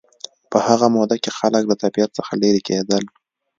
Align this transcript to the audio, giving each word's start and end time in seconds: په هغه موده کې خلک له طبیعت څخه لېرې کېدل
په 0.51 0.57
هغه 0.67 0.87
موده 0.95 1.15
کې 1.23 1.31
خلک 1.39 1.63
له 1.67 1.75
طبیعت 1.83 2.11
څخه 2.17 2.31
لېرې 2.41 2.61
کېدل 2.67 3.03